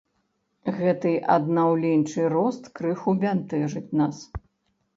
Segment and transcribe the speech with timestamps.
[0.77, 4.17] Гэты аднаўленчы рост крыху бянтэжыць нас.